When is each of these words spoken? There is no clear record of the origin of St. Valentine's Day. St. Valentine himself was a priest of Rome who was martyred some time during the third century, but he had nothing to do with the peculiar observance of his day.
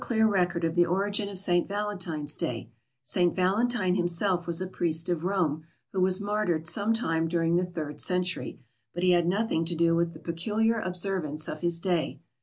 There 0.01 0.07
is 0.07 0.15
no 0.15 0.15
clear 0.23 0.27
record 0.33 0.63
of 0.63 0.73
the 0.73 0.87
origin 0.87 1.29
of 1.29 1.37
St. 1.37 1.67
Valentine's 1.67 2.35
Day. 2.35 2.71
St. 3.03 3.35
Valentine 3.35 3.93
himself 3.93 4.47
was 4.47 4.59
a 4.59 4.65
priest 4.65 5.09
of 5.09 5.23
Rome 5.23 5.65
who 5.93 6.01
was 6.01 6.19
martyred 6.19 6.65
some 6.67 6.91
time 6.91 7.27
during 7.27 7.55
the 7.55 7.65
third 7.67 7.99
century, 8.01 8.59
but 8.95 9.03
he 9.03 9.11
had 9.11 9.27
nothing 9.27 9.63
to 9.65 9.75
do 9.75 9.95
with 9.95 10.13
the 10.13 10.19
peculiar 10.19 10.79
observance 10.79 11.47
of 11.47 11.59
his 11.59 11.79
day. 11.79 12.19